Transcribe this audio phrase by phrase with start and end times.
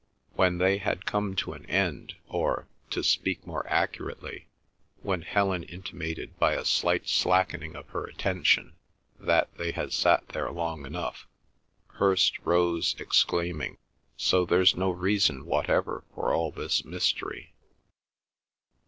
[0.33, 4.47] When they had come to an end, or, to speak more accurately,
[5.03, 8.73] when Helen intimated by a slight slackening of her attention
[9.19, 11.27] that they had sat there long enough,
[11.85, 13.77] Hirst rose, exclaiming,
[14.17, 17.53] "So there's no reason whatever for all this mystery!"